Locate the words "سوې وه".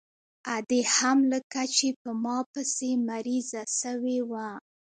3.81-4.47